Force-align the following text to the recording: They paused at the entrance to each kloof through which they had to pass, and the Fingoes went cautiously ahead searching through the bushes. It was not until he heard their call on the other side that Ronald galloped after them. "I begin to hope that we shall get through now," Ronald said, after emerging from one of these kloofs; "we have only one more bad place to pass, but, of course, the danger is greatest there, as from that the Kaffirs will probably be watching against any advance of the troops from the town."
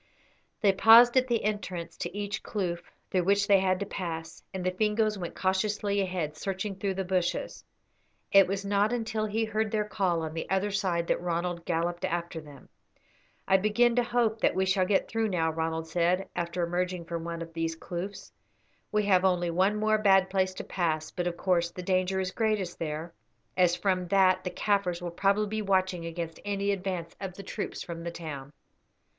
They 0.61 0.73
paused 0.73 1.15
at 1.15 1.27
the 1.27 1.43
entrance 1.43 1.95
to 1.97 2.17
each 2.17 2.41
kloof 2.41 2.81
through 3.11 3.23
which 3.25 3.45
they 3.45 3.59
had 3.59 3.79
to 3.81 3.85
pass, 3.85 4.41
and 4.51 4.65
the 4.65 4.71
Fingoes 4.71 5.15
went 5.15 5.35
cautiously 5.35 6.01
ahead 6.01 6.35
searching 6.35 6.73
through 6.75 6.95
the 6.95 7.03
bushes. 7.03 7.63
It 8.31 8.47
was 8.47 8.65
not 8.65 8.91
until 8.91 9.27
he 9.27 9.45
heard 9.45 9.69
their 9.69 9.85
call 9.85 10.23
on 10.23 10.33
the 10.33 10.49
other 10.49 10.71
side 10.71 11.05
that 11.05 11.21
Ronald 11.21 11.65
galloped 11.65 12.03
after 12.03 12.41
them. 12.41 12.67
"I 13.47 13.57
begin 13.57 13.95
to 13.95 14.01
hope 14.03 14.41
that 14.41 14.55
we 14.55 14.65
shall 14.65 14.87
get 14.87 15.07
through 15.07 15.27
now," 15.27 15.51
Ronald 15.51 15.87
said, 15.87 16.27
after 16.35 16.63
emerging 16.63 17.05
from 17.05 17.23
one 17.23 17.43
of 17.43 17.53
these 17.53 17.75
kloofs; 17.75 18.31
"we 18.91 19.03
have 19.03 19.23
only 19.23 19.51
one 19.51 19.75
more 19.75 19.99
bad 19.99 20.31
place 20.31 20.55
to 20.55 20.63
pass, 20.63 21.11
but, 21.11 21.27
of 21.27 21.37
course, 21.37 21.69
the 21.69 21.83
danger 21.83 22.19
is 22.19 22.31
greatest 22.31 22.79
there, 22.79 23.13
as 23.55 23.75
from 23.75 24.07
that 24.07 24.43
the 24.45 24.49
Kaffirs 24.49 24.99
will 24.99 25.11
probably 25.11 25.45
be 25.61 25.61
watching 25.61 26.07
against 26.07 26.39
any 26.43 26.71
advance 26.71 27.15
of 27.21 27.35
the 27.35 27.43
troops 27.43 27.83
from 27.83 28.01
the 28.03 28.09
town." 28.09 28.51